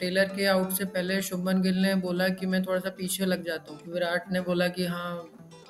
Taylor 0.00 0.28
के 0.36 0.44
out 0.46 0.70
से 0.70 0.84
पहले 0.86 1.20
शुभमन 1.22 1.60
गिल 1.62 1.76
ने 1.76 1.94
बोला 1.94 2.28
कि 2.30 2.46
मैं 2.46 2.62
थोड़ा 2.64 2.78
सा 2.80 2.90
पीछे 2.98 3.26
लग 3.26 3.44
जाता 3.44 3.72
हूँ 3.72 3.92
विराट 3.92 4.32
ने 4.32 4.40
बोला 4.40 4.68
कि 4.68 4.86
हाँ 4.86 5.12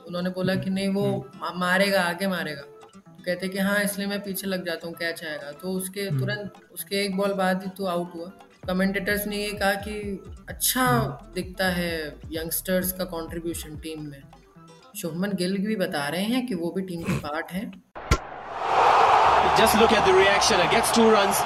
उन्होंने 0.06 0.30
बोला 0.30 0.54
कि 0.54 0.70
नहीं 0.70 0.88
वो। 0.88 1.06
मारेगा 1.56 2.02
आगे 2.02 2.26
मारेगा 2.26 2.62
तो 2.62 3.22
कहते 3.25 3.49
कि 3.49 3.58
हाँ 3.58 3.78
इसलिए 3.83 4.08
मैं 4.08 4.20
पीछे 4.22 4.46
लग 4.46 4.64
जाता 4.67 4.86
हूँ 4.86 4.94
कैच 4.94 5.25
आएगा 5.25 5.52
तो 5.52 5.72
उसके 5.72 6.02
हम्म। 6.02 6.20
तुरंत 6.20 6.60
उसके 6.72 7.04
एक 7.04 7.17
बॉल 7.17 7.33
बाद 7.34 7.62
ही 7.62 7.70
तो 7.78 7.86
आउट 7.86 8.14
हुआ 8.14 8.30
कमेंटेटर्स 8.68 9.27
ने 9.27 9.36
ये 9.36 9.52
कहा 9.52 9.72
कि 9.82 9.95
अच्छा 10.49 10.85
हम्म। 10.85 11.33
दिखता 11.35 11.69
है 11.73 11.93
यंगस्टर्स 12.33 12.93
का 12.93 13.05
कंट्रीब्यूशन 13.13 13.77
टीम 13.77 14.09
में 14.11 14.23
शुभमन 14.97 15.33
गिल 15.37 15.57
भी 15.67 15.77
बता 15.77 16.09
रहे 16.09 16.25
हैं 16.25 16.47
कि 16.47 16.55
वो 16.55 16.71
भी 16.71 16.83
टीम 16.83 17.03
के 17.03 17.19
पार्ट 17.21 17.53
हैं 17.53 17.71
Just 19.59 19.77
look 19.77 19.93
at 19.93 20.07
the 20.07 20.13
reaction. 20.15 20.61
It 20.61 20.71
gets 20.71 20.93
two 20.93 21.11
runs 21.11 21.39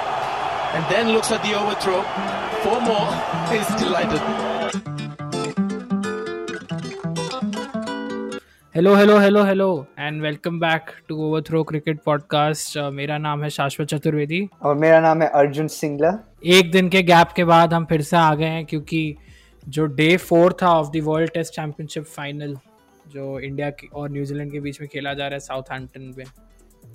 and 0.73 0.85
then 0.91 1.09
looks 1.09 1.31
at 1.31 1.43
the 1.43 1.53
overthrow. 1.53 2.01
Four 2.63 2.79
more. 2.81 3.09
He's 3.49 3.69
delighted. 3.81 4.21
Hello 8.75 8.93
hello 8.95 9.17
hello 9.19 9.43
hello 9.43 9.67
and 9.99 10.21
welcome 10.21 10.59
back 10.59 10.89
to 11.07 11.15
Overthrow 11.23 11.63
cricket 11.63 11.99
podcast 12.05 12.77
मेरा 12.93 13.17
नाम 13.17 13.43
है 13.43 13.49
शाश्वत 13.49 13.87
चतुर्वेदी 13.87 14.39
और 14.61 14.75
मेरा 14.75 14.99
नाम 15.01 15.21
है 15.21 15.27
अर्जुन 15.41 15.67
सिंगला 15.73 16.11
एक 16.55 16.71
दिन 16.71 16.89
के 16.89 17.01
गैप 17.03 17.31
के 17.35 17.43
बाद 17.51 17.73
हम 17.73 17.85
फिर 17.85 18.01
से 18.01 18.17
आ 18.17 18.33
गए 18.35 18.49
हैं 18.55 18.65
क्योंकि 18.65 19.03
जो 19.67 19.85
डे 19.99 20.15
फोर 20.19 20.57
था 20.61 20.71
of 20.79 20.89
the 20.91 21.01
world 21.05 21.31
test 21.33 21.53
championship 21.55 22.05
final 22.15 22.57
जो 23.07 23.39
इंडिया 23.39 23.71
और 23.93 24.09
न्यूजीलैंड 24.11 24.51
के 24.51 24.59
बीच 24.59 24.81
में 24.81 24.89
खेला 24.93 25.13
जा 25.13 25.27
रहा 25.27 25.33
है 25.33 25.39
साउथ 25.39 25.71
हैम्पटन 25.71 26.13
में 26.17 26.25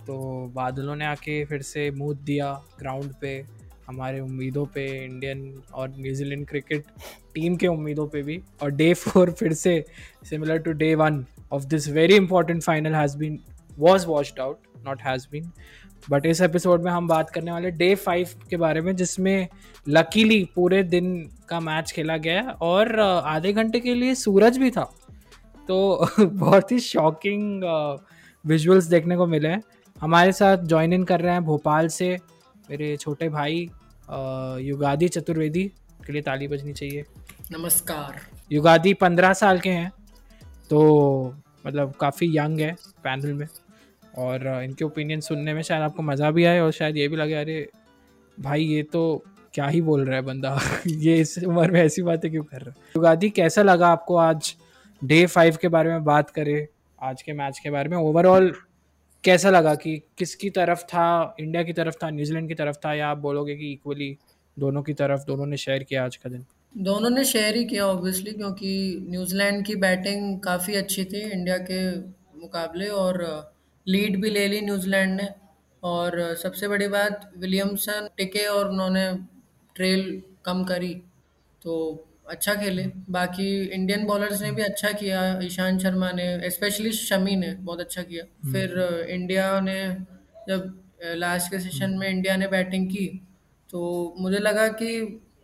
तो 0.06 0.18
बादलों 0.54 0.96
ने 0.96 1.04
आके 1.06 1.45
फिर 1.45 1.62
से 1.62 1.90
मुँह 1.90 2.18
दिया 2.24 2.52
ग्राउंड 2.79 3.15
पे 3.20 3.38
हमारे 3.88 4.20
उम्मीदों 4.20 4.65
पे 4.66 4.87
इंडियन 5.05 5.62
और 5.74 5.88
न्यूजीलैंड 5.98 6.46
क्रिकेट 6.46 6.84
टीम 7.34 7.56
के 7.56 7.66
उम्मीदों 7.66 8.06
पे 8.09 8.23
भी। 8.23 8.41
और 8.62 8.70
डे 8.70 8.92
फोर 8.95 9.30
फिर 9.30 9.52
से 9.52 9.85
similar 10.24 10.59
to 10.59 10.73
day 10.73 10.95
one 10.95 11.24
of 11.52 11.65
this 11.65 11.88
very 11.88 12.16
important 12.16 12.62
final 12.62 12.95
has 12.95 13.16
been 13.18 13.38
was 13.79 14.07
washed 14.07 14.40
out 14.40 14.59
not 14.87 15.02
has 15.02 15.27
been 15.32 15.51
but 16.10 16.27
इस 16.27 16.40
एपिसोड 16.40 16.82
में 16.82 16.90
हम 16.93 17.09
बात 17.09 17.30
करने 17.30 17.52
वाले 17.52 17.71
डे 17.71 17.95
फाइव 17.95 18.29
के 18.51 18.57
बारे 18.57 18.80
में, 18.80 18.95
जिसमें 18.96 19.49
लकीली 19.88 20.49
पूरे 20.55 20.82
दिन 20.82 21.30
का 21.49 21.60
मैच 21.60 21.93
खेला 21.93 22.16
गया 22.16 22.43
और 22.43 23.01
आधे 23.01 23.52
घंटे 23.52 23.80
के 23.80 23.95
लिए 23.95 24.15
सूरज 24.15 24.59
भी 24.59 24.71
था। 24.71 24.84
तो 25.68 26.09
बहुत 26.21 26.73
ही 26.73 26.79
शॉकिंग 26.80 27.62
विजुअल्स 28.45 28.84
देखने 28.84 29.16
को 29.16 29.27
मिले 29.27 29.49
हैं। 29.49 29.62
हमारे 30.01 30.32
साथ 30.32 30.57
ज्वाइन 30.59 30.93
इन 30.93 31.05
कर 31.05 31.21
रहे 31.21 31.32
हैं 31.32 31.45
भोपाल 31.45 31.88
से 31.88 32.16
मेरे 32.71 32.96
छोटे 32.96 33.29
भाई 33.29 33.68
युगादि 34.60 35.09
चतुर्वेदी 35.09 35.64
के 36.06 36.12
लिए 36.12 36.23
ताली 36.23 36.48
बजनी 36.48 36.73
चाहिए। 36.73 37.04
नमस्कार। 37.52 38.20
युगादि 38.52 38.95
पंद्रह 38.95 39.32
साल 39.32 39.60
के 39.60 39.70
हैं 39.70 39.92
तो 40.70 41.34
मतलब 41.66 41.92
काफ़ी 42.00 42.38
यंग 42.38 42.60
है 42.60 42.76
पैनल 43.04 43.32
में 43.32 43.46
और 44.18 44.62
इनके 44.65 44.84
ओपिनियन 44.84 45.20
सुनने 45.20 45.54
में 45.54 45.62
शायद 45.62 45.82
आपको 45.82 46.02
मज़ा 46.02 46.30
भी 46.30 46.45
आए 46.45 46.60
और 46.60 46.73
शायद 46.73 46.96
ये 46.96 47.09
भी 47.09 47.16
लगे 47.16 47.34
अरे 47.34 47.68
भाई 48.40 48.65
ये 48.65 48.82
तो 48.82 49.24
क्या 49.54 49.66
ही 49.66 49.80
बोल 49.80 50.04
रहा 50.04 50.16
है 50.16 50.22
बंदा? 50.22 50.60
ये 50.87 51.20
इस 51.20 51.38
उम्र 51.38 51.70
में 51.70 51.80
ऐसी 51.82 52.02
बातें 52.02 52.30
क्यों 52.30 52.45
कर 52.45 52.60
रहा 52.60 52.70
है? 52.70 52.74
युगादि 52.96 53.30
कैसा 53.30 53.62
लगा 53.62 53.88
आपको 53.88 54.16
आज? 54.16 54.56
डे 55.04 55.26
फाइव 55.26 55.56
के 55.62 55.68
बारे 55.68 55.90
में 55.90 56.04
बात 56.04 56.30
करें 56.30 56.66
आज 57.02 57.22
के 57.22 57.32
मैच 57.32 57.59
के 57.59 57.70
बारे 57.70 57.88
में। 57.88 57.96
ओवरऑल 57.96 58.52
कैसा 59.24 59.51
लगा 59.51 59.74
कि 59.74 60.02
किसकी 60.19 60.51
तरफ़ 60.51 60.83
था, 60.83 61.37
इंडिया 61.41 61.63
की 61.63 61.73
तरफ़ 61.73 61.95
था, 61.95 62.11
न्यूजीलैंड 62.11 62.49
की 62.49 62.55
तरफ़ 62.55 62.77
था, 62.77 62.95
या 62.95 63.09
आप 63.09 63.19
बोलोगे 63.19 63.57
कि 63.57 63.73
इक्वली 63.73 64.19
दोनों 64.59 64.83
की 64.83 64.93
तरफ़, 64.93 65.25
दोनों 65.25 65.47
ने 65.47 65.56
शेयर 65.56 65.83
किया 65.83 66.05
आज 66.05 66.16
का 66.16 66.31
दिन? 66.31 66.44
दोनों 66.77 67.11
ने 67.11 67.25
शेयर 67.25 67.56
ही 67.56 67.65
किया 67.65 67.87
ऑब्वियसली 67.87 68.33
क्योंकि 68.33 69.06
न्यूजीलैंड 69.11 69.66
की 69.66 69.77
बैटिंग 69.77 70.41
काफ़ी 70.41 70.75
अच्छी 70.75 71.05
थी, 71.05 71.21
इंडिया 71.21 71.59
के 71.59 71.99
मुकाबले, 72.41 72.87
और 72.87 73.53
लीड 73.89 74.23
भी 74.23 74.31
ले 74.31 74.49
ली 74.49 74.61
न्यूजीलैंड 74.61 75.21
ने। 75.21 75.28
और 75.83 76.34
सबसे 76.34 76.69
बड़ी 76.69 76.89
बात, 76.89 77.33
विलियमसन, 77.39 78.09
टिके, 78.17 78.47
और 78.47 78.69
उन्होंने 78.69 79.12
ट्रेल 79.75 80.23
कम 80.45 80.65
करी 80.65 80.95
तो 81.62 82.05
अच्छा 82.28 82.55
खेले। 82.55 82.83
बाकी 83.11 83.49
इंडियन 83.65 84.05
बॉलर्स 84.06 84.43
ने 84.43 84.50
भी 84.53 84.62
अच्छा 84.62 84.91
किया 84.93 85.21
ईशांत 85.43 85.81
शर्मा 85.81 86.11
ने 86.12 86.50
स्पेशली 86.50 86.91
शमी 86.93 87.37
ने 87.37 87.53
बहुत 87.55 87.81
अच्छा 87.81 88.03
किया। 88.03 88.25
हम्म। 88.44 88.53
फिर 88.53 89.06
इंडिया 89.11 89.61
ने 89.61 89.78
जब 90.49 90.72
लास्ट 91.16 91.50
के 91.50 91.59
सेशन 91.61 91.97
में 91.99 92.09
इंडिया 92.09 92.37
ने 92.37 92.47
बैटिंग 92.49 92.87
की 92.87 93.06
तो 93.71 93.81
मुझे 94.19 94.39
लगा 94.39 94.66
कि 94.69 95.00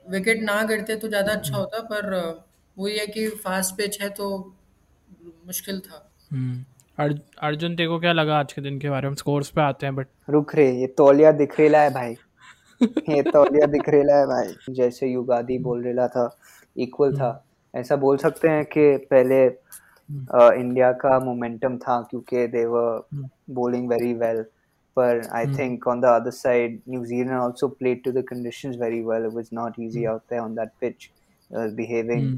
विकेट 0.06 0.42
ना 0.42 0.62
गिरते 0.62 0.96
तो 0.96 1.08
ज़्यादा 1.08 1.32
अच्छा 1.32 1.56
होता 1.56 1.80
पर 1.92 2.10
वो 2.76 2.88
ये 2.88 3.06
कि 3.06 3.28
फास्ट 3.44 3.76
पिच 3.76 4.00
है 4.02 4.08
तो 4.10 4.28
मुश्किल 5.46 5.80
था। 5.80 6.10
हम्म। 6.30 6.64
अर्जुन 7.42 7.76
तेको 7.76 7.98
क्या 8.00 8.12
लगा 8.12 8.38
आज 8.38 8.52
के 8.52 8.62
दिन 8.62 8.78
के 8.78 8.90
बारे 8.90 9.08
में? 9.08 9.14
स्कोर्स 9.14 9.48
पे 9.50 9.60
आते 9.60 9.86
हैं 9.86 9.94
बट 9.94 10.06
रुक 10.30 10.54
रहे 10.54 10.80
ये 10.80 10.86
तौलिया 10.98 11.32
दिख 11.32 11.60
रहा 11.60 11.82
है 11.82 11.90
भाई। 11.90 12.16
ये 13.16 13.22
तौलिया 13.22 13.66
दिख 13.66 13.88
रहा 13.88 14.18
है 14.18 14.26
भाई। 14.26 14.74
जैसे 14.74 15.06
युगादी 15.06 15.58
बोल 15.58 15.82
रेला 15.84 16.06
था। 16.08 16.26
इक्वल 16.76 17.16
था। 17.16 17.28
हम्म। 17.28 17.80
ऐसा 17.80 17.96
बोल 17.96 18.16
सकते 18.16 18.48
हैं 18.48 18.64
कि 18.66 18.96
पहले 19.10 19.44
इंडिया 19.44 20.88
हम्म। 20.88 20.98
का 20.98 21.18
मोमेंटम 21.24 21.78
था 21.78 22.00
क्योंकि 22.10 22.46
they 22.48 22.64
were 22.66 23.28
bowling 23.54 23.88
very 23.90 24.12
well 24.14 24.42
पर 24.96 25.22
I 25.36 25.46
think 25.58 25.88
on 25.88 26.00
the 26.00 26.04
other 26.20 26.30
side 26.32 26.80
New Zealand 26.88 27.40
also 27.40 27.68
played 27.80 28.02
to 28.04 28.12
the 28.12 28.24
conditions 28.28 28.76
very 28.80 29.00
well 29.06 29.26
it 29.26 29.34
was 29.34 29.48
not 29.54 29.80
easy 29.80 30.04
out 30.04 30.20
there 30.30 30.42
on 30.42 30.54
that 30.54 30.70
pitch 30.80 31.10
behaving 31.50 32.36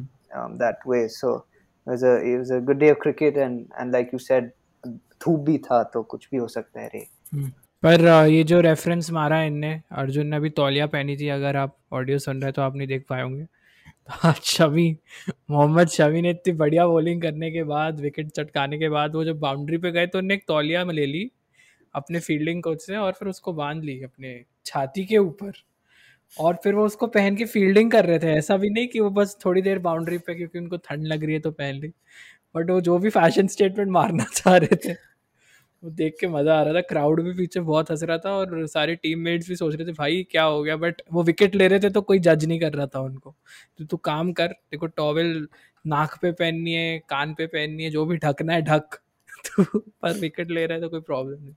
that 0.62 0.88
way 0.88 1.06
so 1.08 1.44
it 1.86 1.92
was 1.92 2.02
a 2.02 2.12
it 2.28 2.38
was 2.38 2.48
a 2.50 2.56
good 2.68 2.78
day 2.78 2.88
of 2.92 2.96
cricket 3.02 3.36
and 3.42 3.58
and 3.80 3.92
like 3.96 4.08
you 4.12 4.18
said 4.22 4.46
धूप 5.24 5.40
भी 5.40 5.56
था 5.66 5.82
तो 5.92 6.02
कुछ 6.02 6.26
भी 6.30 6.36
हो 6.36 6.46
सकता 6.48 6.80
है 6.80 6.86
रे। 6.94 7.04
हम्म। 7.34 7.48
पर 7.82 8.04
ये 8.28 8.42
जो 8.44 8.60
रेफरेंस 8.60 9.10
मारा 9.12 9.36
है 9.36 9.46
इनने 9.46 9.70
अर्जुन 10.00 10.26
ने 10.26 10.36
अभी 10.36 10.50
तौलिया 10.56 10.86
पहनी 10.94 11.16
थी 11.16 11.28
अगर 11.28 11.56
आप 11.56 11.76
ऑडियो 11.92 12.18
सुन 12.18 12.36
रहे 12.36 12.44
हैं 12.44 12.52
तो 12.54 12.62
आप 12.62 12.76
नहीं 12.76 12.88
देख 12.88 13.04
पाए 13.10 13.22
होंगे। 13.22 13.46
आज 14.08 14.40
शमी 14.46 14.84
मोहम्मद 15.50 15.88
शमी 15.88 16.20
ने 16.22 16.30
इतनी 16.30 16.52
बढ़िया 16.54 16.86
बॉलिंग 16.86 17.22
करने 17.22 17.50
के 17.50 17.62
बाद 17.64 18.00
विकेट 18.00 18.28
चटकाने 18.30 18.78
के 18.78 18.88
बाद, 18.88 19.14
वो 19.14 19.24
जब 19.24 19.38
बाउंड्री 19.40 19.78
पे 19.78 19.90
गए 19.92 20.06
तो 20.06 20.18
उन्होंने 20.18 20.34
एक 20.34 20.44
तौलिया 20.48 20.84
में 20.84 20.92
ले 20.94 21.06
ली 21.06 21.30
अपने 21.94 22.20
फील्डिंग 22.20 22.62
कोच 22.62 22.82
से 22.82 22.96
और 22.96 23.12
फिर 23.12 23.28
उसको 23.28 23.52
बाँध 23.54 23.84
ली 23.84 24.00
अपने 24.04 24.34
छाती 24.66 25.04
के 25.06 25.18
ऊपर। 25.18 25.52
और 26.32 26.56
फिर 26.64 26.74
वो 26.74 26.86
उसको 26.86 27.06
पहन 27.08 27.36
के 27.36 27.44
फील्डिंग 27.46 27.90
कर 27.92 28.06
रहे 28.06 28.18
थे। 28.18 28.32
ऐसा 28.32 28.56
भी 28.56 28.70
नहीं 28.70 28.88
कि 28.88 29.00
वो 29.00 29.10
बस 29.12 29.36
थोड़ी 29.44 29.62
देर 29.62 29.80
बाउंड्री 29.80 30.18
पे 30.18 30.34
क्योंकि 30.34 30.58
उनको 30.58 30.76
ठंड 30.78 31.06
लग 31.06 31.24
रही 31.24 31.34
है 31.34 31.40
तो 31.40 31.50
पहन 31.52 31.74
ली। 31.76 31.88
बट 32.54 32.70
वो 32.70 32.80
जो 32.82 32.98
भी 32.98 33.10
फ़ैशन 33.10 33.46
स्टेटमेंट 33.48 33.90
मारना 33.92 34.24
चाह 34.34 34.56
रहे 34.58 34.76
थे। 34.86 34.94
वो 35.86 35.90
देख 35.92 36.14
के 36.20 36.26
मज़ा 36.26 36.58
आ 36.58 36.62
रहा 36.62 36.74
था। 36.74 36.80
क्राउड 36.80 37.20
भी 37.22 37.32
पीछे 37.32 37.60
बहुत 37.60 37.90
हंस 37.90 38.02
रहा 38.02 38.18
था 38.18 38.30
और 38.30 38.66
सारे 38.66 38.94
टीम 38.94 39.18
मेट्स 39.18 39.48
भी 39.48 39.56
सोच 39.56 39.74
रहे 39.74 39.86
थे, 39.86 39.92
भाई, 39.92 40.22
क्या 40.30 40.42
हो 40.42 40.62
गया? 40.62 40.76
बट 40.76 41.02
वो 41.12 41.22
विकेट 41.22 41.54
ले 41.54 41.68
रहे 41.68 41.80
थे 41.80 41.90
तो 41.90 42.00
कोई 42.02 42.18
जज 42.18 42.44
नहीं 42.44 42.58
कर 42.60 42.72
रहा 42.72 42.86
था 42.86 43.00
उनको। 43.00 43.34
तो 43.78 43.84
तू 43.84 43.96
काम 43.96 44.32
कर, 44.32 44.46
देखो 44.46 44.86
टॉवेल 44.86 45.46
नाक 45.84 46.18
पे 46.22 46.32
पहननी 46.32 46.72
है, 46.72 46.98
कान 47.08 47.34
पे 47.34 47.46
पहननी 47.46 47.84
है, 47.84 47.90
जो 47.90 48.04
भी 48.06 48.16
ढकना 48.16 48.52
है, 48.52 48.62
ढक। 48.62 48.98
तो 49.46 49.78
पर 49.78 50.12
विकेट 50.12 50.50
ले 50.50 50.66
रहा 50.66 50.74
है 50.74 50.80
तो 50.80 50.88
कोई 50.88 51.00
प्रॉब्लम 51.00 51.42
नहीं। 51.42 51.54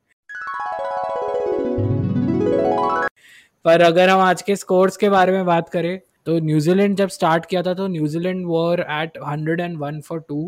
पर 3.65 3.81
अगर 3.81 4.09
हम 4.09 4.19
आज 4.19 4.41
के 4.41 4.55
स्कोर्स 4.55 4.97
के 4.97 5.09
बारे 5.09 5.31
में 5.31 5.45
बात 5.45 5.69
करें 5.69 5.99
तो 6.25 6.37
न्यूजीलैंड 6.39 6.95
जब 6.97 7.09
स्टार्ट 7.09 7.45
किया 7.45 7.63
था 7.63 7.73
तो 7.73 7.87
New Zealand 7.87 8.45
were 8.45 8.79
at 8.81 9.17
hundred 9.27 9.59
and 9.59 9.77
one 9.77 9.99
for 10.01 10.19
two 10.27 10.47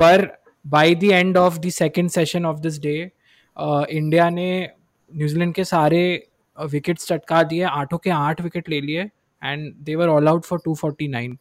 पर 0.00 0.24
by 0.64 0.94
the 0.94 1.04
end 1.04 1.36
of 1.36 1.58
the 1.58 1.68
second 1.68 2.10
session 2.10 2.46
of 2.46 2.58
this 2.60 2.80
day 2.80 2.96
India 3.90 4.28
ने 4.30 4.50
न्यूजीलैंड 5.12 5.54
के 5.54 5.64
सारे 5.64 6.02
विकेट्स 6.58 7.02
uh, 7.02 7.08
चटका 7.08 7.42
दिए 7.42 7.62
आठों 7.62 7.98
के 7.98 8.10
आठ 8.10 8.40
विकेट 8.40 8.68
ले 8.68 8.80
लिए 8.80 9.08
and 9.42 9.72
they 9.74 9.94
were 9.94 10.08
all 10.08 10.28
out 10.28 10.44
for 10.44 10.60
two 10.64 10.74
forty 10.74 11.08
nine 11.08 11.36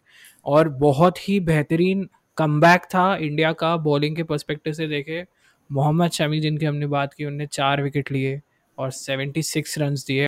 और 0.45 0.69
बहुत 0.79 1.27
ही 1.27 1.39
बेहतरीन 1.39 2.07
कम 2.37 2.61
था 2.93 3.15
इंडिया 3.15 3.51
का 3.53 3.75
बॉलिंग 3.77 4.15
के 4.15 4.23
परस्पेक्टिव 4.23 4.73
से 4.73 4.87
देखे 4.87 5.25
मोहम्मद 5.69 6.11
शमी 6.11 6.39
जिनकी 6.39 6.65
हमने 6.65 6.87
बात 6.87 7.13
की 7.13 7.25
उनने 7.25 7.45
चार 7.47 7.81
विकेट 7.83 8.11
लिए 8.11 8.41
और 8.77 8.91
सेवेंटी 8.91 9.41
सिक्स 9.43 9.77
रन 9.77 9.95
दिए 10.07 10.27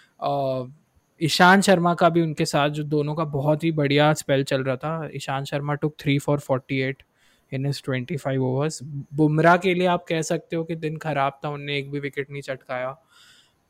ईशान 1.22 1.62
शर्मा 1.62 1.94
का 1.94 2.10
भी 2.10 2.22
उनके 2.22 2.46
साथ 2.46 2.70
जो 2.70 2.84
दोनों 2.84 3.16
का 3.16 3.24
बहुत 3.24 3.64
ही 3.64 3.72
बढ़िया 3.72 4.14
स्पेल 4.14 4.44
चल 4.44 4.64
रहा 4.64 4.76
था 4.76 5.10
Ishant 5.16 5.44
Sharma 5.44 5.74
took 5.74 5.96
three 6.00 6.18
for 6.20 6.40
forty 6.40 6.80
eight 6.80 7.04
in 7.52 7.66
his 7.66 7.82
twenty 7.86 8.18
five 8.18 8.44
overs 8.46 8.80
Bumrah 8.84 9.58
के 9.58 9.74
लिए 9.74 9.88
आप 9.88 10.06
कह 10.10 10.22
सकते 10.24 10.56
हो 10.56 10.64
कि 10.64 10.76
दिन 10.78 10.98
खराब 10.98 11.40
था, 11.46 11.50
उनने 11.50 11.78
एक 11.78 11.92
भी 11.92 12.00
विकेट 12.00 12.32
नहीं 12.32 12.42
चटकाया। 12.42 12.90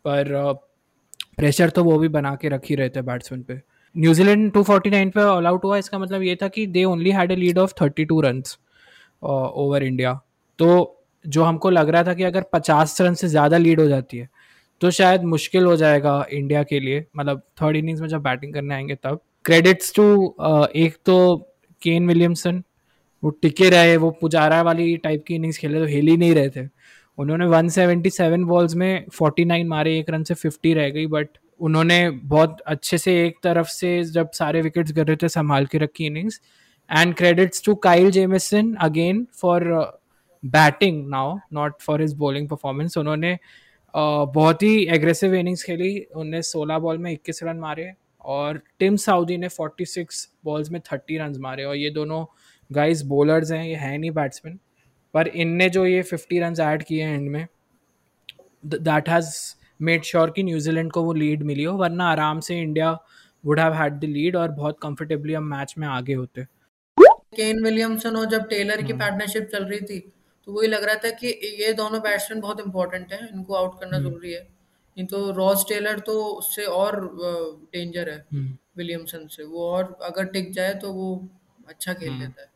पर 0.06 0.34
प्रेशर 1.38 1.70
तो 1.70 1.84
वो 1.84 1.98
भी 2.00 2.08
बना 2.10 2.36
के 2.36 2.50
रख 2.50 2.66
ही 2.66 2.76
रहे 2.76 2.90
थे 2.90 3.02
बैट्समैन 3.04 3.42
पे। 3.44 3.60
न्यूजीलैंड 3.96 4.52
249 4.54 5.12
पे 5.12 5.22
ऑल 5.22 5.48
आउट 5.48 5.64
हुआ, 5.66 5.78
इसका 5.78 6.00
मतलब 6.00 6.22
ये 6.24 6.36
था 6.42 6.48
कि 6.48 6.66
they 6.68 6.84
only 6.86 7.12
had 7.12 7.32
a 7.32 7.36
lead 7.36 7.58
of 7.58 7.74
32 7.76 8.22
run 8.24 8.44
over 9.24 9.84
India 9.84 10.14
तो 10.60 10.98
जो 11.26 11.44
हमको 11.44 11.70
लग 11.70 11.90
रहा 11.90 12.04
था 12.04 12.14
कि 12.14 12.24
अगर 12.24 12.42
50 12.54 13.02
रन 13.02 13.14
से 13.14 13.28
ज़्यादा 13.28 13.58
लीड 13.58 13.80
हो 13.80 13.88
जाती 13.88 14.18
है 14.18 14.30
तो 14.82 14.92
शायद 14.92 15.24
मुश्किल 15.26 15.66
हो 15.66 15.76
जाएगा 15.76 16.14
इंडिया 16.32 16.64
के 16.64 16.80
लिए। 16.80 17.06
मतलब 17.18 17.42
थर्ड 17.62 17.76
इनिंग्स 17.78 18.02
में 18.02 18.08
जब 18.08 18.22
बैटिंग 18.24 18.54
करने 18.54 18.76
आएँगे 18.76 18.96
तब। 18.96 19.20
क्रेडिट्स 19.46 19.94
टू 19.96 20.04
एक 20.76 20.98
तो 21.06 21.16
केन 21.82 22.08
विलियमसन 22.08 22.64
वो 23.24 23.30
टिके 23.30 23.70
रहे 23.70 23.98
वो 23.98 24.12
पुजारा 24.12 24.62
वाली 24.62 24.98
टाइप 24.98 25.24
की 25.28 25.36
इनिंग्स 25.36 25.58
खेले 25.58 25.80
तो 25.80 25.86
हिल 25.86 26.08
ही 26.08 26.18
नहीं 26.18 26.36
रहे 26.36 26.50
थे। 26.50 26.68
उन्होंने 27.18 27.48
177 27.48 28.44
बॉल्स 28.44 28.76
में 28.76 29.06
49 29.06 29.66
मारे 29.66 30.00
एक 30.00 30.10
रन 30.10 30.24
से 30.24 30.36
50 30.36 30.74
रह 30.74 30.90
गई 30.90 31.08
बट 31.08 31.30
उन्होंने 31.60 32.10
बहुत 32.10 32.62
अच्छे 32.62 32.98
से 32.98 33.26
एक 33.26 33.38
तरफ़ 33.44 33.68
से 33.68 34.04
जब 34.04 34.32
सारे 34.32 34.62
विकेट्स 34.62 34.92
गिर 34.92 35.06
रहे 35.06 35.16
थे 35.16 35.30
संभाल 35.30 35.66
के 35.66 35.78
रखी 35.78 36.06
innings 36.06 36.42
and 36.92 37.16
credits 37.16 37.66
to 37.66 37.76
Kyle 37.76 38.12
Jamieson 38.12 38.74
again 38.74 39.28
for 39.42 39.64
batting 40.46 41.10
now 41.10 41.38
not 41.54 41.74
for 41.82 42.02
his 42.02 42.14
bowling 42.14 42.50
performance 42.50 42.98
उन्होंने 42.98 43.36
uh, 43.36 44.34
बहुत 44.34 44.64
ही 44.64 44.86
एग्रेसिव 44.86 45.36
इनिंग्स 45.36 45.64
खेली 45.64 46.00
उन्होंने 46.00 46.42
16 46.42 46.80
बॉल 46.80 46.98
में 46.98 47.18
21 47.18 47.44
रन 47.44 47.58
मारे 47.58 47.94
और 48.26 48.62
टिम 48.80 48.96
साउदी 48.96 49.38
ने 49.38 49.50
46 49.50 50.28
बॉल्स 50.46 50.72
में 50.72 50.80
30 50.80 51.00
रन 51.12 51.36
मारे 51.40 51.64
और 51.64 51.76
ये 51.76 51.90
दोनों 51.90 52.26
गाइस 52.72 53.02
बॉलर्स 53.06 53.52
हैं 53.52 53.64
ये 53.66 53.76
है 53.76 53.98
नहीं 53.98 54.12
बैट्समैन 54.12 54.60
पर 55.14 55.28
इनने 55.28 55.70
जो 55.70 55.86
ये 55.86 56.04
50 56.04 56.40
रन 56.42 56.56
ऐड 56.62 56.84
किए 56.84 57.04
हैं 57.04 57.16
एंड 57.16 57.30
में 57.30 57.46
दैट 58.66 59.10
हैज़ 59.10 59.34
मेड 59.80 60.04
श्योर 60.04 60.32
कि 60.32 60.44
न्यूजीलैंड 60.44 60.92
को 60.92 61.04
वो 61.04 61.14
लीड 61.14 61.44
मिली 61.44 61.64
हो 61.64 61.76
वरना 61.78 62.10
आराम 62.12 62.40
से 62.40 62.60
India 62.62 62.92
would 63.44 63.60
have 63.60 63.74
had 63.74 64.00
the 64.00 64.04
lead 64.04 64.36
और 64.36 64.52
बहुत 64.52 64.78
कंफर्टेबली 64.82 65.34
हम 65.34 65.44
मैच 65.52 65.74
में 65.78 65.88
आगे 65.88 66.14
होते। 66.14 66.44
केन 67.36 67.64
विलियमसन 67.64 68.16
और 68.16 68.26
जब 68.26 68.48
टेलर 68.48 68.82
की 68.82 68.94
पार्टनरशिप 68.94 69.50
चल 69.52 69.66
रही 69.66 69.80
थी 69.82 70.00
तो 70.48 70.52
वही 70.52 70.68
लग 70.68 70.84
रहा 70.84 70.96
था 70.96 71.10
कि 71.12 71.28
ये 71.62 71.74
दोनों 71.74 72.02
बैट्समैन 72.02 72.42
बहुत 72.42 72.60
इंपॉर्टेंट 72.60 73.14
हैं 73.14 73.28
इनको 73.30 73.54
आउट 73.56 73.80
करना 73.80 74.00
ज़रूरी 74.00 74.32
है। 74.34 74.42
नहीं 74.42 75.06
तो 75.08 75.32
रॉस 75.32 75.66
टेलर 75.70 76.00
तो 76.00 76.14
उससे 76.26 76.64
और 76.78 77.00
डेंजर 77.74 78.10
है 78.10 78.26
विलियमसन 78.78 79.28
से 79.28 79.44
वो 79.44 79.68
और 79.70 79.98
अगर 80.04 80.26
टिक 80.28 80.52
जाए 80.54 80.74
तो 80.76 80.92
वो 80.94 81.14
अच्छा 81.68 81.94
खेल 81.94 82.14
लेता 82.14 82.42
है। 82.42 82.48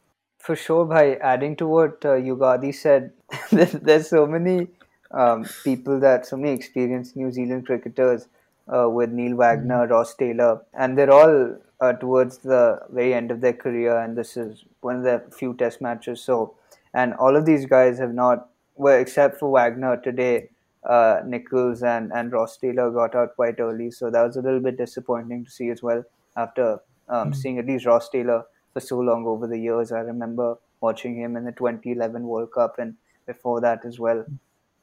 For 0.46 0.56
sure, 0.56 0.86
by 0.86 1.16
Adding 1.16 1.56
to 1.56 1.66
what 1.66 2.06
uh, 2.06 2.10
Yugadi 2.10 2.72
said, 2.72 3.14
there's, 3.52 4.08
so 4.08 4.28
many 4.28 4.68
um, 5.10 5.44
people 5.64 6.00
that 6.02 6.28
so 6.28 6.38
many 6.38 6.54
experienced 6.54 7.16
New 7.16 7.32
Zealand 7.32 7.66
cricketers 7.66 8.28
uh, 8.72 8.88
with 8.88 9.10
Neil 9.10 9.36
Wagner, 9.36 9.86
mm-hmm. 9.86 9.92
Ross 9.92 10.14
Taylor, 10.14 10.62
and 10.76 10.96
they're 10.96 11.12
all 11.12 11.58
uh, 11.82 11.94
towards 11.94 12.38
the 12.38 12.80
very 12.92 13.16
end 13.16 13.32
of 13.32 13.42
their 13.42 13.54
career, 13.54 13.98
and 13.98 14.16
this 14.16 14.38
is 14.38 14.64
one 14.82 14.98
of 14.98 15.04
their 15.04 15.26
few 15.32 15.56
Test 15.56 15.82
matches. 15.82 16.22
So, 16.22 16.54
and 16.94 17.16
all 17.16 17.36
of 17.36 17.48
these 17.48 17.66
guys 17.66 17.98
have 17.98 18.14
not, 18.14 18.48
well, 18.76 19.00
except 19.00 19.40
for 19.40 19.50
Wagner 19.50 19.98
today, 19.98 20.50
uh, 20.88 21.22
Nichols 21.26 21.82
and, 21.82 22.12
and 22.14 22.32
Ross 22.32 22.58
Taylor 22.58 22.92
got 22.92 23.16
out 23.16 23.36
quite 23.36 23.60
early, 23.60 23.90
so 23.90 24.12
that 24.12 24.22
was 24.22 24.38
a 24.38 24.44
little 24.44 24.60
bit 24.60 24.78
disappointing 24.78 25.46
to 25.46 25.50
see 25.50 25.70
as 25.70 25.82
well. 25.82 26.04
After 26.38 26.82
um, 27.10 27.32
mm. 27.32 27.36
seeing 27.36 27.58
at 27.58 27.66
least 27.66 27.88
Ross 27.88 28.10
Taylor 28.10 28.44
for 28.76 28.82
so 28.82 29.00
long 29.00 29.26
over 29.26 29.48
the 29.48 29.58
years, 29.58 29.92
I 29.92 30.00
remember 30.02 30.56
watching 30.82 31.16
him 31.16 31.38
in 31.38 31.46
the 31.46 31.54
2011 31.54 32.24
World 32.24 32.52
Cup 32.52 32.76
and 32.78 32.96
before 33.28 33.60
that 33.62 33.86
as 33.86 34.00
well. 34.00 34.26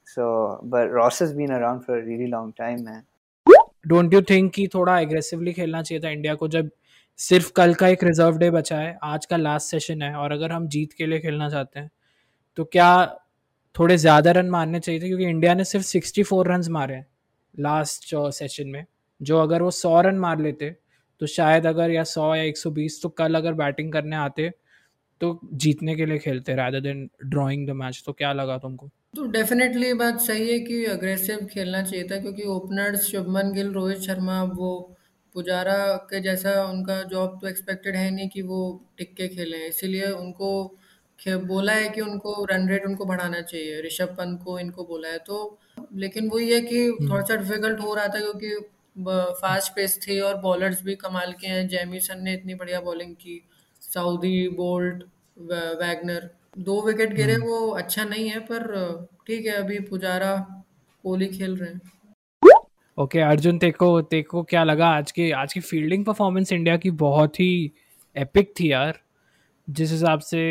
So, 0.06 0.60
but 0.64 0.90
Ross 0.90 1.18
has 1.18 1.32
been 1.34 1.52
around 1.52 1.82
for 1.82 1.98
a 1.98 2.04
really 2.04 2.30
long 2.36 2.52
time, 2.64 2.84
man. 2.90 3.02
Don't 3.86 4.12
you 4.14 4.20
think 4.22 4.50
कि 4.54 4.66
थोड़ा 4.74 4.98
aggressively 5.00 5.52
खेलना 5.52 5.80
चाहिए 5.82 6.02
था 6.02 6.10
India 6.10 6.34
को 6.40 6.48
जब 6.48 6.68
सिर्फ़ 7.18 7.50
कल 7.56 7.72
का 7.74 7.88
एक 7.94 8.04
रिज़र्व 8.04 8.36
डे 8.38 8.50
बचा 8.50 8.76
है 8.78 8.96
आज 9.04 9.24
का 9.26 9.36
लास्ट 9.36 9.70
सेशन 9.70 10.02
है 10.02 10.14
और 10.16 10.32
अगर 10.32 10.52
हम 10.52 10.68
जीत 10.74 10.92
के 10.98 11.06
लिए 11.06 11.18
खेलना 11.20 11.48
चाहते 11.50 11.80
हैं 11.80 11.90
तो 12.58 12.64
क्या 12.76 12.90
थोड़े 13.76 13.96
ज़्यादा 14.04 14.30
रन 14.38 14.50
मारने 14.50 14.80
चाहिए 14.80 15.00
थे 15.00 15.06
क्योंकि 15.06 15.24
इंडिया 15.30 15.54
ने 15.54 15.64
सिर्फ़ 15.72 15.86
सिक्सटी 15.86 16.22
फोर 16.30 16.52
रन 16.52 16.62
मारे 16.78 16.94
हैं 16.94 17.06
लास्ट 17.54 18.14
सेशन 18.38 18.68
में 18.68 18.84
जो 19.20 19.38
अगर 19.38 19.62
वो 19.62 19.70
सौ 19.80 20.00
रन 20.08 20.18
मार 20.18 20.38
लेते 20.46 20.74
तो 21.22 21.26
शायद 21.26 21.66
अगर 21.66 21.90
या 21.90 22.02
सौ 22.04 22.34
या 22.34 22.42
एक 22.42 22.56
सौ 22.58 22.70
बीस 22.70 23.02
तो 23.02 23.08
कल 23.08 23.34
अगर 23.34 23.52
बैटिंग 23.52 23.92
करने 23.92 24.16
आते 24.16 24.48
तो 25.20 25.28
जीतने 25.54 25.94
के 25.96 26.06
लिए 26.06 26.18
खेलते 26.18 26.54
rather 26.54 26.80
than 26.80 27.08
drawing 27.24 27.66
the 27.68 27.70
match 27.70 28.02
तो 28.06 28.12
क्या 28.12 28.32
लगा 28.32 28.56
तुमको? 28.58 28.88
तो 29.16 29.26
डेफिनेटली 29.26 29.92
बात 29.94 30.20
सही 30.20 30.50
है 30.52 30.58
कि 30.60 30.84
अग्रेसिव 30.84 31.44
खेलना 31.52 31.82
चाहिए 31.82 32.08
था 32.08 32.20
क्योंकि 32.20 32.42
ओपनर्स 32.42 33.06
शुभमन 33.06 33.52
गिल 33.52 33.72
रोहित 33.72 33.98
शर्मा 33.98 34.42
वो 34.42 34.72
पुजारा 35.34 35.76
के 36.10 36.20
जैसा 36.20 36.64
उनका 36.64 37.02
जॉब 37.02 37.38
तो 37.42 37.48
एक्सपेक्टेड 37.48 37.96
है 37.96 38.10
नहीं 38.10 38.28
कि 38.28 38.42
वो 38.42 38.60
टिक 38.98 39.14
के 39.14 39.28
खेलें। 39.28 39.66
इसीलिए 39.68 40.10
उनको 40.10 40.50
बोला 41.28 41.72
है 41.72 41.88
कि 41.88 42.00
उनको 42.00 42.44
रन 42.44 42.68
रेट 42.68 42.86
उनको 42.86 43.04
बढ़ाना 43.04 43.40
चाहिए। 43.40 43.80
ऋषभ 43.82 44.14
पंत 44.18 44.42
को 44.42 44.58
इनको 44.58 44.84
बोला 44.84 45.08
है। 45.08 45.18
तो 45.18 45.58
लेकिन 45.96 46.28
वो 46.28 46.38
ये 46.38 46.60
कि 46.60 46.86
हम्म। 46.86 47.10
थोड़ा 47.10 47.22
सा 47.22 47.36
डिफ़िकल्ट 47.36 47.80
हो 47.80 47.94
रहा 47.94 48.08
था 48.08 48.20
क्योंकि 48.20 48.56
फास्ट 48.96 49.72
पेस 49.74 49.98
थी 50.02 50.18
और 50.20 50.36
बॉलर्स 50.40 50.82
भी 50.82 50.94
कमाल 50.96 51.32
के 51.32 51.46
हैं। 51.46 51.66
जेमिसन 51.68 52.22
ने 52.22 52.34
इतनी 52.34 52.54
बढ़िया 52.54 52.80
बॉलिंग 52.80 53.14
की। 53.14 53.40
सऊदी 53.82 54.48
बोल्ट 54.48 55.02
वैगनर 55.80 56.28
दो 56.58 56.80
विकेट 56.86 57.14
गिरे 57.14 57.34
हम्म। 57.34 57.46
वो 57.46 57.68
अच्छा 57.72 58.04
नहीं 58.04 58.28
है 58.28 58.40
पर 58.40 59.06
ठीक 59.26 59.46
है 59.46 59.52
अभी 59.54 59.78
पुजारा 59.80 60.34
कोहली 61.04 61.26
खेल 61.28 61.56
रहे 61.56 61.70
हैं। 61.70 61.80
ओके 62.98 63.18
okay, 63.18 63.30
अर्जुन 63.30 63.58
तेको 63.58 64.00
तेको 64.02 64.42
क्या 64.42 64.64
लगा 64.64 64.88
आज 64.88 65.12
की 65.12 65.30
आज 65.32 65.52
की 65.52 65.60
फील्डिंग 65.60 66.04
परफॉर्मेंस 66.04 66.52
इंडिया 66.52 66.76
की 66.76 66.90
बहुत 66.98 67.40
ही 67.40 67.72
एपिक 68.16 68.52
थी 68.60 68.70
यार। 68.72 68.98
जिस 69.68 69.90
हिसाब 69.90 70.20
से 70.20 70.42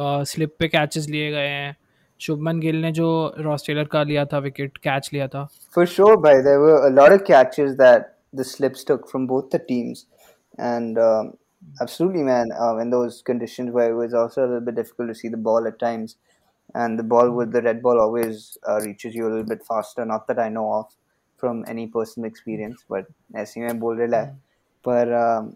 स्लिप 0.00 0.54
पे 0.58 0.68
कैचेस 0.68 1.08
लिए 1.08 1.30
गए 1.30 1.48
हैं 1.48 1.76
शुभमन 2.20 2.60
गिल 2.60 2.76
ने 2.82 2.92
जो 2.92 3.08
रॉस 3.38 3.66
टेलर 3.66 3.84
का 3.92 4.02
लिया 4.02 4.24
था 4.32 4.38
विकेट 4.46 4.78
कैच 4.78 5.10
लिया 5.12 5.28
था 5.28 5.48
there 6.42 6.60
were 6.60 6.86
a 6.86 6.90
lot 6.90 7.12
of 7.12 7.24
catches 7.24 7.76
that 7.76 8.14
the 8.32 8.44
slips 8.44 8.84
took 8.84 9.08
from 9.10 9.26
both 9.26 9.50
the 9.50 9.58
teams 9.58 10.06
and 10.58 10.98
um, 10.98 11.32
absolutely 11.80 12.22
man 12.22 12.50
um, 12.58 12.80
in 12.80 12.90
those 12.90 13.22
conditions 13.22 13.70
where 13.70 13.90
it 13.90 13.94
was 13.94 14.14
also 14.14 14.42
a 14.42 14.46
little 14.46 14.60
bit 14.60 14.74
difficult 14.74 15.08
to 15.08 15.14
see 15.14 15.28
the 15.28 15.42
ball 15.48 15.66
at 15.66 15.78
times 15.78 16.16
and 16.74 16.98
the 16.98 17.02
ball 17.02 17.30
with 17.30 17.52
the 17.52 17.62
red 17.62 17.82
ball 17.82 18.00
always 18.00 18.58
uh, 18.68 18.80
reaches 18.80 19.14
you 19.14 19.26
a 19.26 19.30
little 19.30 19.44
bit 19.44 19.64
faster 19.64 20.04
not 20.04 20.26
that 20.28 20.38
i 20.38 20.48
know 20.48 20.66
of 20.72 20.86
from 21.36 21.64
any 21.68 21.86
personal 21.86 22.28
experience 22.28 22.84
but 22.88 23.06
ऐसे 23.36 23.60
मैं 23.60 23.78
बोल 23.78 24.00
रहा 24.00 24.20
है 24.20 24.34
पर 24.88 25.14
um, 25.20 25.52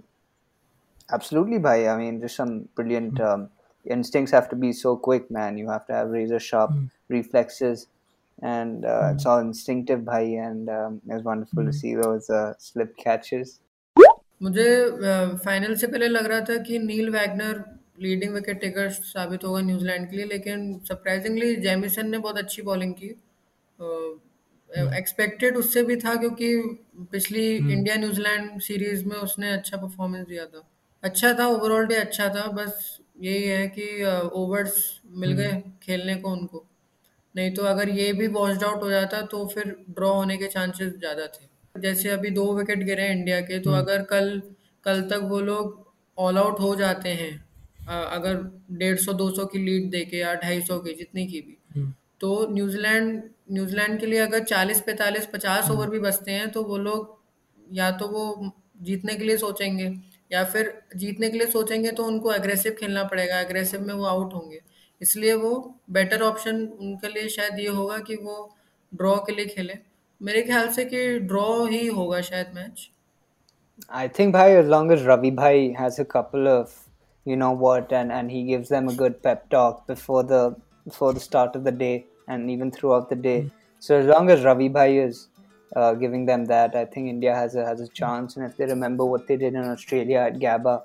absolutely 1.17 1.59
bhai 1.59 1.79
i 1.89 1.97
mean 1.97 2.21
just 2.21 2.37
some 2.37 2.55
brilliant 2.77 3.21
um, 3.21 3.49
instincts 3.86 4.32
have 4.32 4.50
to 4.50 4.56
be 4.56 4.74
so 4.74 4.96
quick, 4.96 5.30
man. 5.32 5.58
You 5.58 5.70
have 5.70 5.86
to 5.88 5.94
have 5.94 6.10
razor 6.10 6.40
sharp 6.40 6.72
mm. 6.72 6.90
reflexes, 7.10 7.88
and 8.42 8.86
uh, 8.86 8.90
mm. 8.90 9.16
it's 9.16 9.26
all 9.26 9.40
instinctive, 9.40 10.04
bhai. 10.06 10.36
And 10.36 10.70
um, 10.70 11.02
it 11.08 11.14
was 11.14 11.24
wonderful 11.24 11.64
mm. 11.64 11.68
to 11.68 11.74
see 11.74 11.96
those 11.96 12.30
uh, 12.30 12.54
slip 12.58 12.98
catches. 12.98 13.60
मुझे 14.42 14.70
final 15.44 15.76
से 15.76 15.88
पहले 15.88 16.08
लग 16.08 16.26
रहा 16.26 16.40
था 16.50 16.58
कि 16.64 16.80
Neil 16.80 17.10
Wagner 17.10 17.64
leading 18.02 18.34
wicket 18.34 18.60
taker 18.62 18.90
साबित 18.90 19.44
होगा 19.44 19.62
New Zealand 19.62 20.10
के 20.10 20.18
लिए 20.18 20.26
लेकिन 20.26 20.74
सरप्राइजिंगली 20.88 21.56
जेमिसन 21.62 22.10
ने 22.10 22.18
बहुत 22.18 22.38
अच्छी 22.38 22.62
बॉलिंग 22.62 22.94
की 22.94 23.08
एक्सपेक्टेड 25.00 25.58
उससे 25.58 25.84
भी 25.84 25.96
था 25.96 26.16
क्योंकि 26.16 26.54
पिछली 27.12 27.48
इंडिया 27.56 27.96
न्यूजीलैंड 27.96 28.60
सीरीज 28.62 29.04
में 29.08 29.16
उसने 29.16 29.52
अच्छा 29.54 29.78
परफॉर्मेंस 29.78 30.28
दिया 30.28 30.46
था 30.46 30.68
अच्छा 31.04 31.34
था 31.40 31.48
ओवरऑल 31.48 31.86
डे 31.88 31.96
अच्छा 31.96 32.30
था 32.36 32.48
बस 32.52 33.00
यही 33.23 33.43
है 33.45 33.67
कि 33.69 33.87
ओवर्स 34.35 34.77
मिल 35.07 35.31
हम्म। 35.31 35.41
गए 35.41 35.63
खेलने 35.83 36.15
को 36.17 36.31
उनको 36.31 36.65
नहीं 37.35 37.53
तो 37.55 37.63
अगर 37.65 37.89
ये 37.91 38.13
भी 38.13 38.27
वॉश्ड 38.31 38.65
आउट 38.65 38.83
हो 38.83 38.91
जाता 38.91 39.21
तो 39.27 39.47
फिर 39.47 39.75
ड्रॉ 39.91 40.13
होने 40.13 40.37
के 40.37 40.47
चांसेस 40.49 40.93
ज़्यादा 40.93 41.27
थे 41.29 41.81
जैसे 41.81 42.09
अभी 42.09 42.31
दो 42.31 42.53
विकेट 42.55 42.83
गिरे 42.85 43.07
इंडिया 43.11 43.41
के 43.41 43.59
तो 43.59 43.71
हम्म। 43.71 43.81
अगर 43.81 44.03
कल 44.05 44.41
कल 44.87 45.01
तक 45.11 45.21
वो 45.25 45.41
लोग 45.41 45.81
ऑल 46.19 46.39
आउट 46.39 46.61
हो 46.61 46.75
जाते 46.77 47.09
हैं 47.13 47.33
अगर 47.89 48.43
डेढ़ 48.73 48.99
सौ 48.99 49.13
दो 49.13 49.31
सौ 49.31 49.45
की 49.47 49.59
लीड 49.59 49.91
दे 49.91 50.05
के 50.05 50.17
या 50.17 50.35
ढाई 50.35 50.61
सौ 50.63 50.79
की 50.79 50.95
जितनी 50.95 51.27
की 51.27 51.41
भी 51.41 51.57
हम्म। 51.77 51.93
तो 52.21 52.47
न्यूजीलैंड 52.51 53.23
न्यूजीलैंड 53.53 53.99
के 54.01 54.07
लिए 54.07 54.19
अगर 54.21 54.45
चालीस 54.45 54.81
पैंतालीस 54.81 55.27
पचास 55.27 55.71
ओवर 55.71 55.91
भी 55.91 55.99
बचते 56.01 56.33
हैं 56.33 56.51
तो 56.51 56.63
वो 56.65 56.77
लोग 56.79 57.19
या 57.73 57.91
तो 57.97 58.09
वो 58.09 58.53
जीतने 58.83 59.15
के 59.15 59.25
लिए 59.25 59.37
सोचेंगे 59.39 59.89
या 60.33 60.45
फिर 60.53 60.73
जीतने 60.97 61.29
के 61.31 61.39
लिए 61.39 61.47
सोचेंगे 61.51 61.91
तो 61.91 62.05
उनको 62.05 62.29
अग्रेसिव 62.29 62.77
खेलना 62.81 63.05
पड़ेगा 63.13 63.41
अग्रेसिव 63.41 63.81
में 63.87 63.95
वो 63.95 64.05
आउट 64.07 64.35
होंगे 64.35 64.61
इसलिए 65.01 65.35
वो 65.35 65.53
बेटर 65.91 66.23
ऑप्शन 66.23 66.65
उनके 66.81 67.09
लिए 67.13 67.29
शायद 67.29 67.59
ये 67.59 67.69
होगा 67.79 67.99
कि 68.09 68.17
वो 68.23 68.37
ड्रॉ 68.93 69.15
के 69.27 69.35
लिए 69.37 69.47
खेले 69.47 69.79
मेरे 70.21 70.43
ख्याल 70.43 70.69
से 70.73 70.85
कि 70.85 71.19
ड्रॉ 71.31 71.47
ही 71.67 71.87
होगा 71.87 72.21
शायद 72.31 72.53
match 72.55 72.89
I 73.99 74.07
think 74.17 74.35
bhai 74.35 74.57
as 74.57 74.69
long 74.73 74.91
as 74.95 75.03
Ravi 75.07 75.31
bhai 75.37 75.73
has 75.73 75.99
a 75.99 76.05
couple 76.05 76.49
of 76.49 76.75
you 77.27 77.37
know 77.37 77.51
what 77.63 77.93
and 78.01 78.13
and 78.13 78.35
he 78.35 78.43
gives 78.51 78.69
them 78.75 78.91
a 78.91 78.95
good 78.95 79.17
pep 79.23 79.49
talk 79.55 79.81
before 79.87 80.23
the 80.33 80.41
before 80.85 81.13
the 81.13 81.23
start 81.25 81.57
of 81.57 81.65
the 81.65 81.73
day 81.73 82.05
and 82.29 82.51
even 82.51 82.71
throughout 82.71 83.09
the 83.09 83.17
day. 83.17 83.39
Mm. 83.41 83.51
So 83.83 83.97
as 83.97 84.07
long 84.07 84.31
as 84.31 84.45
Ravi 84.45 84.69
bhai 84.69 84.99
is 84.99 85.29
uh, 85.77 85.95
giving 85.95 86.27
them 86.27 86.45
that. 86.47 86.75
I 86.77 86.85
think 86.85 87.09
India 87.09 87.35
has 87.35 87.55
a 87.55 87.65
has 87.65 87.81
a 87.81 87.89
chance, 87.89 88.37
and 88.37 88.45
if 88.45 88.57
they 88.57 88.67
remember 88.67 89.05
what 89.05 89.27
they 89.27 89.37
did 89.37 89.55
in 89.55 89.65
Australia 89.65 90.19
at 90.19 90.35
Gabba, 90.35 90.83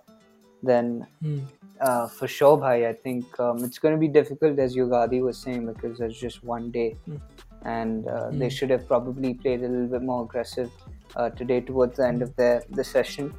then 0.63 1.06
mm. 1.24 1.41
uh, 1.82 2.08
for 2.08 2.27
sure, 2.27 2.58
bhai, 2.58 2.88
I 2.88 2.94
think 2.94 3.39
um, 3.39 3.63
it's 3.63 3.79
going 3.79 3.94
to 3.94 4.00
be 4.00 4.08
difficult, 4.08 4.60
as 4.60 4.75
Yugadi 4.75 5.22
was 5.22 5.38
saying, 5.38 5.65
because 5.65 5.98
there's 6.00 6.20
just 6.20 6.44
one 6.44 6.72
day, 6.72 6.96
mm. 7.10 7.20
and 7.63 8.08
uh, 8.08 8.29
mm. 8.29 8.39
they 8.39 8.50
should 8.50 8.70
have 8.70 8.88
probably 8.88 9.34
played 9.34 9.63
a 9.63 9.67
little 9.67 9.88
bit 9.88 10.01
more 10.01 10.24
aggressive 10.24 10.72
uh, 11.15 11.29
today 11.29 11.62
towards 11.62 11.98
the 11.98 12.08
end 12.08 12.22
of 12.22 12.36
their 12.36 12.63
the 12.72 12.84
session. 12.84 13.34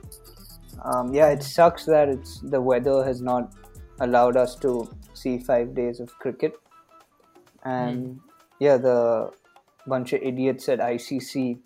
um, 0.85 1.13
yeah, 1.13 1.29
it 1.29 1.43
sucks 1.43 1.85
that 1.85 2.09
it's 2.09 2.41
the 2.41 2.61
weather 2.61 3.05
has 3.05 3.21
not 3.21 3.53
allowed 4.01 4.37
us 4.37 4.55
to 4.55 4.89
see 5.15 5.39
five 5.39 5.75
days 5.75 6.01
of 6.01 6.17
cricket, 6.19 6.55
and 7.65 8.07
mm. 8.07 8.19
yeah, 8.61 8.77
the 8.77 9.31
bunch 9.89 10.13
of 10.13 10.23
idiots 10.23 10.69
at 10.69 10.81
ICC 10.81 11.57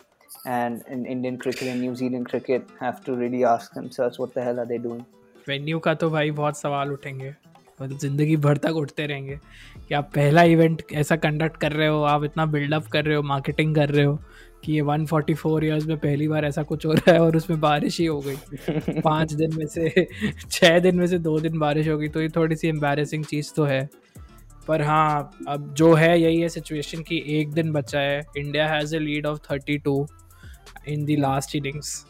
and 0.45 0.81
in 0.95 1.05
Indian 1.05 1.37
cricket 1.37 1.67
and 1.71 1.81
New 1.81 1.95
Zealand 1.95 2.29
cricket 2.29 2.61
have 2.79 3.03
to 3.05 3.15
really 3.15 3.43
ask 3.45 3.73
themselves 3.73 4.19
what 4.19 4.33
the 4.33 4.41
hell 4.41 4.59
are 4.59 4.69
they 4.71 4.81
doing. 4.87 5.03
Venue 5.47 5.79
का 5.79 5.93
तो 5.93 6.09
भाई 6.09 6.31
बहुत 6.31 6.57
सवाल 6.57 6.91
उठेंगे। 6.91 7.33
मतलब 7.81 7.97
ज़िंदगी 7.99 8.35
भर 8.37 8.57
तक 8.57 8.75
उठते 8.75 9.05
रहेंगे 9.05 9.39
कि 9.87 9.93
आप 9.95 10.11
पहला 10.15 10.43
इवेंट 10.43 10.81
ऐसा 10.93 11.15
कंडक्ट 11.15 11.57
कर 11.57 11.71
रहे 11.71 11.87
हो 11.87 12.01
आप 12.03 12.23
इतना 12.23 12.45
बिल्डअप 12.45 12.87
कर 12.87 13.05
रहे 13.05 13.15
हो 13.15 13.23
मार्केटिंग 13.23 13.75
कर 13.75 13.89
रहे 13.89 14.05
हो 14.05 14.19
कि 14.63 14.73
ये 14.73 14.81
144 14.81 15.35
फोर्टी 15.35 15.67
ईयर्स 15.67 15.85
में 15.85 15.97
पहली 15.97 16.27
बार 16.27 16.45
ऐसा 16.45 16.63
कुछ 16.63 16.85
हो 16.85 16.93
रहा 16.93 17.11
है 17.11 17.21
और 17.21 17.37
उसमें 17.37 17.59
बारिश 17.59 17.99
ही 17.99 18.05
हो 18.05 18.23
गई। 18.27 19.01
पाँच 19.01 19.33
दिन 19.33 19.55
में 19.55 19.65
से 19.65 20.07
छः 20.51 20.79
दिन 20.79 20.95
में 20.95 21.07
से 21.07 21.17
दो 21.19 21.39
दिन 21.39 21.59
बारिश 21.59 21.87
हो 21.87 21.97
गई 21.97 22.07
तो 22.07 22.21
ये 22.21 22.29
थोड़ी 22.29 22.55
सी 22.55 22.67
एम्बेरसिंग 22.67 23.25
चीज़ 23.25 23.53
तो 23.53 23.63
है। 23.63 23.89
पर 24.67 24.81
हाँ 24.81 25.31
अब 25.47 25.73
जो 25.73 25.93
है, 25.93 26.19
यही 26.21 26.39
है 26.41 26.49
सिचुएशन 26.49 27.01
कि 27.03 27.23
एक 27.29 27.51
दिन 27.53 27.71
बचा 27.71 27.99
है। 27.99 28.21
India 28.37 28.67
has 28.67 28.95
a 28.95 28.99
lead 28.99 29.25
of 29.25 29.39
thirty 29.51 29.77
two 29.77 30.05
in 30.87 31.05
the 31.05 31.15
last 31.17 31.55
innings 31.55 32.05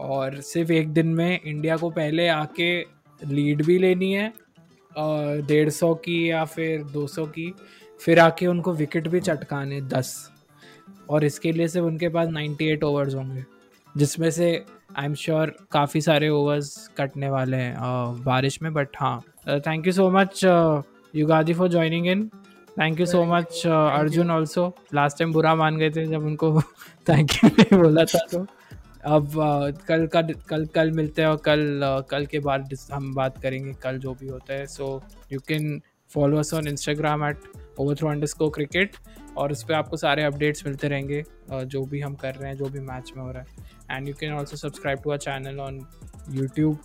और 0.00 0.40
सिर्फ़ 0.42 0.72
एक 0.72 0.92
दिन 0.92 1.06
में 1.08 1.40
इंडिया 1.40 1.76
को 1.76 1.90
पहले 1.90 2.28
आके 2.28 2.72
लीड 3.20 3.64
भी 3.64 3.78
लेनी 3.78 4.12
है 4.12 4.32
डेढ़ 5.46 5.68
सौ 5.70 5.94
की 5.96 6.30
या 6.30 6.44
फिर 6.44 6.82
दो 6.84 7.06
सौ 7.06 7.24
की, 7.26 7.52
फिर 8.00 8.18
आके 8.20 8.46
उनको 8.46 8.72
विकेट 8.74 9.08
भी 9.08 9.20
चटकाने 9.20 9.80
दस। 9.82 10.30
और 11.10 11.24
इसके 11.24 11.52
लिए 11.52 11.68
सिर्फ़ 11.68 11.86
उनके 11.86 12.08
पास 12.08 12.28
नाइन्टी 12.30 12.68
एट 12.70 12.84
ओवर्स 12.84 13.14
होंगे, 13.14 13.44
जिसमें 13.94 14.30
से 14.30 14.52
आई 14.98 15.04
एम 15.04 15.14
श्योर 15.14 15.54
काफ़ी 15.72 16.00
सारे 16.00 16.28
ओवर्स 16.30 16.88
कटने 16.98 17.30
वाले 17.30 17.56
हैं 17.56 17.74
बारिश 18.24 18.60
में 18.62 18.72
बट 18.74 18.96
हाँ। 18.96 19.20
Thank 19.48 19.86
you 19.86 19.92
so 19.92 20.10
much 20.10 20.40
Yugadi 21.16 21.54
for 21.54 21.68
joining 21.68 22.06
in 22.06 22.30
thank 22.80 23.00
you 23.00 23.06
so 23.06 23.24
much 23.24 23.66
Arjun 23.66 24.30
also 24.30 24.76
last 24.94 25.18
time 25.18 25.32
बुरा 25.32 25.54
मान 25.54 25.76
गए 25.76 25.90
थे 25.90 26.06
जब 26.06 26.24
उनको 26.24 26.60
थैंक 27.08 27.30
यू 27.32 27.48
नहीं 27.48 27.78
बोला 27.82 28.04
था 28.04 28.26
तो 28.32 28.46
अब 29.04 29.28
uh, 29.28 29.84
कल 29.84 30.06
का 30.06 30.22
कल 30.22 30.66
कल 30.66 30.90
मिलते 30.90 31.22
हैं 31.22 31.28
और 31.28 31.36
कल 31.36 31.80
uh, 31.84 32.10
कल 32.10 32.26
के 32.26 32.38
बाद 32.38 32.74
हम 32.92 33.14
बात 33.14 33.42
करेंगे 33.42 33.72
कल 33.72 33.98
जो 33.98 34.14
भी 34.14 34.28
होता 34.28 34.54
है 34.54 34.66
so 34.66 35.02
you 35.32 35.40
can 35.40 35.82
follow 36.14 36.38
us 36.38 36.54
on 36.54 36.68
Instagram 36.68 37.24
at 37.24 37.38
overthrow 37.94 38.08
underscore 38.26 38.50
cricket 38.50 38.92
और 39.36 39.52
उस 39.52 39.62
पर 39.62 39.74
आपको 39.74 39.96
सारे 39.96 40.22
अपडेट्स 40.22 40.66
मिलते 40.66 40.88
रहेंगे 40.88 41.22
uh, 41.22 41.62
जो 41.62 41.84
भी 41.84 42.00
हम 42.00 42.14
कर 42.14 42.34
रहे 42.34 42.50
हैं 42.50 42.56
जो 42.56 42.64
भी 42.64 42.80
मैच 42.80 43.12
में 43.16 43.24
हो 43.24 43.30
रहा 43.30 43.42
है। 43.42 43.72
And 43.96 44.08
you 44.08 44.14
can 44.20 44.32
also 44.32 44.56
subscribe 44.56 44.98
to 45.04 45.10
our 45.10 45.18
channel 45.18 45.60
on 45.60 45.86
YouTube 46.30 46.78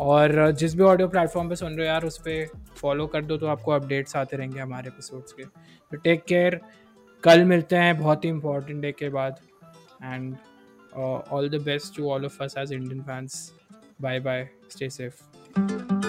और 0.00 0.50
जिस 0.52 0.74
भी 0.74 0.82
ऑडियो 0.82 1.08
प्लेटफॉर्म 1.08 1.48
पे 1.48 1.56
सुन 1.56 1.68
रहे 1.68 1.86
हो 1.86 1.92
यार, 1.92 2.04
उस 2.04 2.18
पर 2.18 2.46
फॉलो 2.76 3.06
कर 3.06 3.24
दो 3.24 3.36
तो 3.36 3.46
आपको 3.46 3.72
अपडेट्स 3.72 4.16
आते 4.16 4.36
रहेंगे 4.36 4.60
हमारे 4.60 4.88
एपिसोड्स 4.88 5.32
के। 5.32 5.44
तो 5.44 5.96
टेक 5.96 6.24
केयर 6.24 6.60
कल 7.22 7.44
मिलते 7.44 7.76
हैं 7.76 7.98
बहुत 7.98 8.24
ही 8.24 8.30
इंपॉर्टेंट 8.30 8.80
डे 8.82 8.92
के 8.92 9.08
बाद। 9.08 9.40
And 10.04 10.36
all 10.96 11.48
the 11.48 11.62
best 11.64 11.96
to 11.96 12.10
all 12.10 12.24
of 12.24 12.42
us 12.42 12.54
as 12.58 12.72
Indian 12.72 13.02
fans 13.02 13.52
bye 14.02 14.20
bye 14.20 14.48
stay 14.70 14.90
safe 14.90 15.99